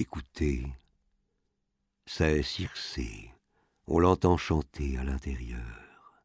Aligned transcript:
Écoutez, 0.00 0.64
c'est 2.06 2.44
Circé. 2.44 3.32
On 3.88 3.98
l'entend 3.98 4.36
chanter 4.36 4.96
à 4.96 5.02
l'intérieur. 5.02 6.22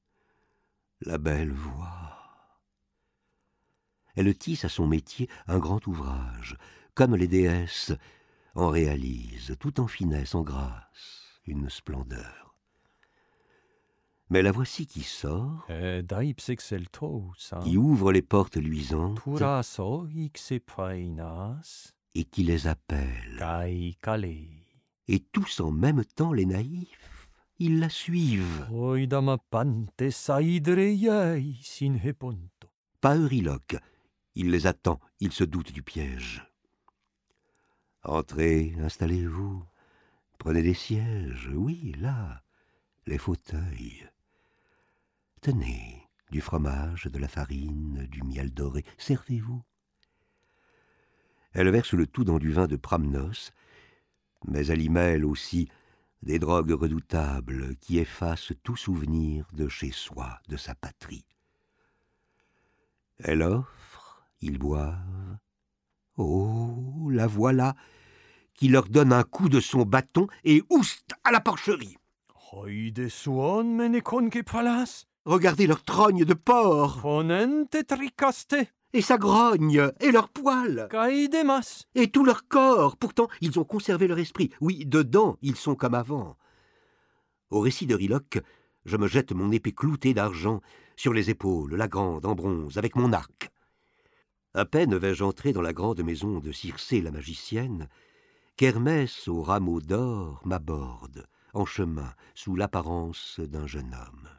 La 1.01 1.17
belle 1.17 1.51
voix. 1.51 2.20
Elle 4.16 4.38
tisse 4.38 4.64
à 4.64 4.70
son 4.70 4.86
métier 4.86 5.28
un 5.48 5.58
grand 5.58 5.88
ouvrage, 5.88 6.56
comme 6.94 7.16
les 7.16 7.28
déesses 7.28 7.94
en 8.54 8.70
réalisent, 8.70 9.55
tout 9.59 9.80
en 9.80 9.88
finesse, 9.88 10.36
en 10.36 10.44
grâce, 10.44 11.42
une 11.48 11.68
splendeur. 11.71 12.55
Mais 14.30 14.44
la 14.44 14.52
voici 14.52 14.86
qui 14.86 15.02
sort, 15.02 15.66
E 15.71 16.04
daipsexeltosa. 16.04 17.62
qui 17.64 17.78
ouvre 17.78 18.12
les 18.12 18.21
portes 18.21 18.58
luisantes. 18.58 19.20
Et 22.16 22.25
qui 22.25 22.43
les 22.43 22.68
appelle. 22.68 23.43
Et 25.07 25.20
tous 25.20 25.60
en 25.60 25.71
même 25.71 26.06
temps, 26.06 26.33
les 26.33 26.46
naïfs, 26.46 27.29
ils 27.60 27.79
la 27.79 27.89
suivent. 27.89 28.68
Oidama 28.71 29.38
pante 29.38 30.10
saidreiei 30.10 31.55
sin 31.61 31.96
heponto. 31.96 32.69
Pas 33.02 33.15
Euryloque. 33.15 33.77
Il 34.35 34.49
les 34.49 34.65
attend, 34.65 34.99
il 35.19 35.31
se 35.31 35.43
doute 35.43 35.71
du 35.71 35.83
piège. 35.83 36.43
Entrez, 38.03 38.73
installez-vous. 38.80 39.63
Prenez 40.39 40.61
des 40.61 40.73
sièges, 40.73 41.49
oui, 41.53 41.93
là, 41.99 42.43
les 43.05 43.17
fauteuils. 43.17 44.09
Tenez, 45.41 46.09
du 46.31 46.41
fromage, 46.41 47.05
de 47.05 47.19
la 47.19 47.27
farine, 47.27 48.07
du 48.09 48.23
miel 48.23 48.53
doré, 48.53 48.83
servez-vous. 48.97 49.61
Elle 51.53 51.70
verse 51.70 51.93
le 51.93 52.07
tout 52.07 52.23
dans 52.23 52.39
du 52.39 52.52
vin 52.52 52.67
de 52.67 52.75
Pramnos, 52.75 53.52
mais 54.48 54.66
elle 54.67 54.81
y 54.81 54.89
mêle 54.89 55.23
aussi 55.23 55.70
des 56.23 56.39
drogues 56.39 56.71
redoutables 56.71 57.75
qui 57.77 58.00
effacent 58.00 58.53
tout 58.64 58.75
souvenir 58.75 59.45
de 59.53 59.67
chez 59.67 59.92
soi, 59.92 60.39
de 60.47 60.58
sa 60.58 60.73
patrie. 60.73 61.25
Elle 63.19 63.44
offre, 63.44 64.25
ils 64.42 64.58
boivent. 64.58 65.38
Oh, 66.17 67.09
la 67.11 67.27
voilà 67.27 67.75
qui 68.53 68.67
leur 68.67 68.88
donne 68.88 69.14
un 69.14 69.23
coup 69.23 69.49
de 69.49 69.59
son 69.59 69.83
bâton 69.83 70.27
et 70.44 70.64
oust 70.70 71.14
à 71.23 71.31
la 71.31 71.39
porcherie. 71.39 71.97
Regardez 75.25 75.67
leur 75.67 75.83
trogne 75.83 76.25
de 76.25 76.33
porc. 76.33 77.02
Et 78.94 79.02
sa 79.02 79.17
grogne 79.17 79.89
et 79.99 80.11
leurs 80.11 80.30
poils 80.30 80.88
et 81.95 82.08
tout 82.11 82.23
leur 82.23 82.47
corps. 82.47 82.97
Pourtant, 82.97 83.27
ils 83.41 83.59
ont 83.59 83.63
conservé 83.63 84.08
leur 84.08 84.19
esprit. 84.19 84.52
Oui, 84.61 84.86
dedans, 84.86 85.38
ils 85.41 85.55
sont 85.55 85.75
comme 85.75 85.95
avant. 85.95 86.38
Au 87.49 87.59
récit 87.59 87.86
de 87.86 87.95
Riloc, 87.95 88.39
je 88.86 88.97
me 88.97 89.08
jette 89.08 89.31
mon 89.31 89.52
épée 89.52 89.71
cloutée 89.71 90.14
d'argent 90.14 90.61
sur 90.95 91.14
les 91.14 91.30
épaules, 91.30 91.75
la 91.75 91.88
grande 91.88 92.25
en 92.25 92.36
bronze, 92.36 92.77
avec 92.77 92.95
mon 92.95 93.14
arc. 93.14 93.49
À 94.53 94.66
peine 94.66 94.95
vais-je 94.95 95.23
entrer 95.23 95.53
dans 95.53 95.61
la 95.61 95.73
grande 95.73 96.03
maison 96.03 96.39
de 96.39 96.52
Circé 96.52 97.02
la 97.02 97.11
magicienne, 97.11 97.89
qu'Hermès 98.55 99.27
au 99.27 99.41
rameau 99.41 99.81
d'or 99.81 100.41
m'aborde, 100.45 101.25
en 101.53 101.66
chemin, 101.66 102.14
sous 102.36 102.55
l'apparence 102.55 103.39
d'un 103.39 103.66
jeune 103.66 103.94
homme. 103.94 104.30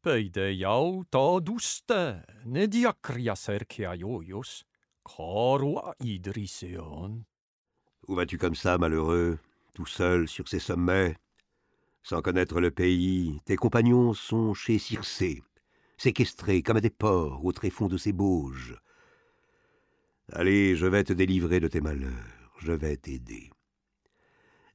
Peide 0.00 0.54
jau 0.54 1.04
ta 1.10 1.40
duste. 1.40 2.22
Ne 2.46 2.66
diacria 2.66 3.34
cercia 3.34 3.96
ioios. 3.96 4.64
Carua 5.04 5.94
idriseon. 6.00 7.24
Où 8.06 8.14
vas-tu 8.14 8.38
comme 8.38 8.54
ça, 8.54 8.78
malheureux, 8.78 9.38
tout 9.74 9.86
seul 9.86 10.28
sur 10.28 10.46
ces 10.46 10.60
sommets? 10.60 11.16
Sans 12.02 12.22
connaître 12.22 12.60
le 12.60 12.70
pays, 12.70 13.40
tes 13.44 13.56
compagnons 13.56 14.14
sont 14.14 14.54
chez 14.54 14.78
Circé, 14.78 15.42
séquestrés 15.96 16.62
comme 16.62 16.80
des 16.80 16.90
porcs 16.90 17.44
au 17.44 17.52
tréfonds 17.52 17.88
de 17.88 17.96
ses 17.96 18.12
bauges. 18.12 18.80
Allez, 20.32 20.76
je 20.76 20.86
vais 20.86 21.04
te 21.04 21.12
délivrer 21.12 21.58
de 21.58 21.68
tes 21.68 21.80
malheurs, 21.80 22.52
je 22.58 22.72
vais 22.72 22.96
t'aider. 22.96 23.50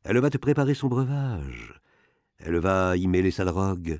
Elle 0.03 0.19
va 0.19 0.29
te 0.29 0.38
préparer 0.38 0.73
son 0.73 0.89
breuvage, 0.89 1.79
elle 2.39 2.57
va 2.57 2.97
y 2.97 3.07
mêler 3.07 3.31
sa 3.31 3.45
drogue, 3.45 4.00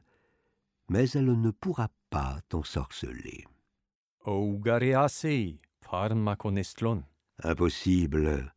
mais 0.90 1.10
elle 1.12 1.40
ne 1.40 1.52
pourra 1.52 1.90
pas 2.10 2.40
t'ensorceler. 2.50 3.46
Impossible, 7.44 8.54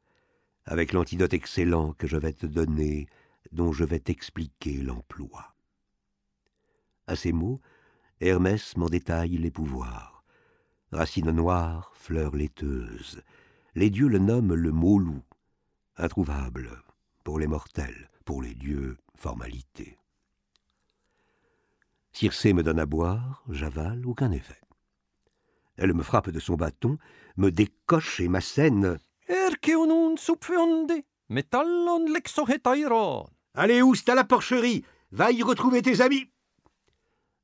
avec 0.64 0.92
l'antidote 0.92 1.32
excellent 1.32 1.92
que 1.92 2.06
je 2.06 2.16
vais 2.16 2.32
te 2.32 2.46
donner, 2.46 3.06
dont 3.52 3.72
je 3.72 3.84
vais 3.84 4.00
t'expliquer 4.00 4.82
l'emploi. 4.82 5.54
À 7.06 7.16
ces 7.16 7.32
mots, 7.32 7.60
Hermès 8.20 8.76
m'en 8.76 8.88
détaille 8.88 9.38
les 9.38 9.50
pouvoirs. 9.50 10.24
Racine 10.92 11.30
noire, 11.30 11.92
fleur 11.94 12.34
laiteuse, 12.34 13.22
les 13.74 13.90
dieux 13.90 14.08
le 14.08 14.18
nomment 14.18 14.54
le 14.54 14.72
mot-loup, 14.72 15.22
introuvable 15.96 16.70
pour 17.24 17.38
les 17.38 17.46
mortels, 17.46 18.08
pour 18.24 18.40
les 18.40 18.54
dieux, 18.54 18.96
formalité. 19.16 19.98
Circé 22.18 22.54
me 22.54 22.62
donne 22.62 22.78
à 22.78 22.86
boire, 22.86 23.42
j'avale, 23.50 24.06
aucun 24.06 24.32
effet. 24.32 24.62
Elle 25.76 25.92
me 25.92 26.02
frappe 26.02 26.30
de 26.30 26.40
son 26.40 26.54
bâton, 26.54 26.96
me 27.36 27.50
décoche 27.50 28.20
et 28.20 28.28
m'assène. 28.28 28.98
Allez, 33.52 33.82
oust, 33.82 34.08
à 34.08 34.14
la 34.14 34.24
porcherie 34.24 34.82
Va 35.10 35.30
y 35.30 35.42
retrouver 35.42 35.82
tes 35.82 36.00
amis 36.00 36.30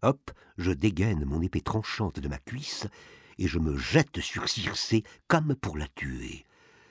Hop, 0.00 0.30
je 0.56 0.72
dégaine 0.72 1.26
mon 1.26 1.42
épée 1.42 1.60
tranchante 1.60 2.18
de 2.18 2.28
ma 2.28 2.38
cuisse 2.38 2.86
et 3.36 3.48
je 3.48 3.58
me 3.58 3.76
jette 3.76 4.20
sur 4.20 4.48
Circé 4.48 5.04
comme 5.28 5.54
pour 5.54 5.76
la 5.76 5.88
tuer. 5.88 6.46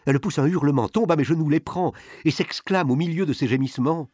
Elle 0.06 0.20
pousse 0.20 0.38
un 0.38 0.46
hurlement, 0.46 0.88
tombe 0.88 1.12
à 1.12 1.16
mes 1.16 1.24
genoux, 1.24 1.50
les 1.50 1.59
prend 1.59 1.94
et 2.25 2.31
s'exclame 2.31 2.91
au 2.91 2.96
milieu 2.96 3.25
de 3.25 3.34
ses 3.34 3.47
gémissements. 3.47 4.08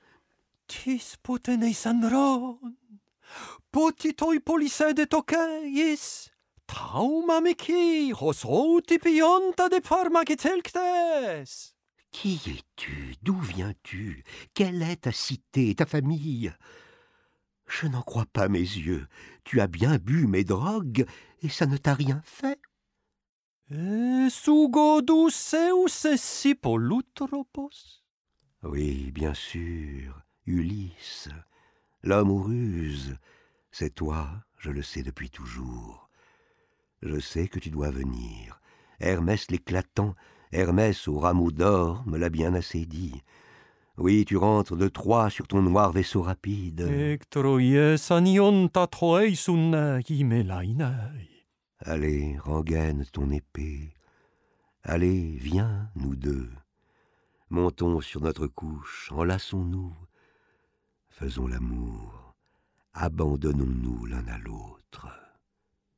Qui 12.11 12.41
es-tu? 12.47 13.15
D'où 13.21 13.39
viens-tu? 13.39 14.23
Quelle 14.53 14.81
est 14.81 15.01
ta 15.01 15.11
cité, 15.11 15.75
ta 15.75 15.85
famille? 15.85 16.53
Je 17.67 17.88
n'en 17.88 18.01
crois 18.01 18.25
pas 18.25 18.47
mes 18.47 18.59
yeux. 18.59 19.07
Tu 19.44 19.61
as 19.61 19.67
bien 19.67 19.97
bu 19.97 20.25
mes 20.27 20.44
drogues 20.44 21.05
et 21.41 21.49
ça 21.49 21.65
ne 21.65 21.77
t'a 21.77 21.94
rien 21.94 22.21
fait. 22.23 22.59
E 23.71 24.29
polutropos. 26.55 28.03
Oui, 28.63 29.11
bien 29.11 29.33
sûr, 29.33 30.21
Ulysse, 30.45 31.29
l'homme 32.07 32.31
aux 32.31 32.41
ruses, 32.41 33.18
c'est 33.72 33.94
toi, 33.94 34.29
je 34.57 34.72
le 34.72 34.81
sais 34.81 35.03
depuis 35.03 35.29
toujours. 35.29 36.09
Je 37.01 37.19
sais 37.19 37.47
que 37.47 37.59
tu 37.59 37.69
dois 37.69 37.91
venir. 37.91 38.62
Hermès 39.00 39.51
l'éclatant, 39.51 40.16
Hermès 40.53 41.07
au 41.09 41.19
rameau 41.19 41.51
d'or 41.51 42.03
me 42.07 42.18
l'a 42.18 42.29
bien 42.29 42.53
assez 42.53 42.85
dit. 42.85 43.22
Oui, 43.97 44.23
tu 44.25 44.38
rentres 44.38 44.78
de 44.78 44.88
Troie 44.88 45.29
sur 45.29 45.47
ton 45.47 45.62
noir 45.62 45.91
vaisseau 45.91 46.22
rapide. 46.22 46.81
Allez, 51.79 52.38
rengaine 52.39 53.06
ton 53.12 53.29
épée. 53.31 53.94
Allez, 54.84 55.38
viens, 55.41 55.89
nous 55.95 56.16
deux. 56.16 56.50
Montons 57.50 58.00
sur 58.00 58.22
notre 58.22 58.48
couche, 58.48 59.12
enlaçons-nous. 59.12 59.94
Faisons 61.19 61.47
l'amour. 61.47 62.35
Abandonnons-nous 62.93 64.05
l'un 64.05 64.27
à 64.27 64.37
l'autre. 64.37 65.26